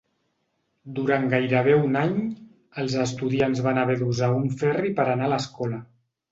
Durant 0.99 1.27
gairebé 1.33 1.75
un 1.89 1.99
any, 2.01 2.15
els 2.85 2.97
estudiants 3.05 3.63
van 3.69 3.83
haver 3.85 4.01
d'usar 4.03 4.33
un 4.41 4.51
ferri 4.65 4.95
per 5.01 5.09
anar 5.15 5.33
a 5.33 5.35
l'escola. 5.39 5.85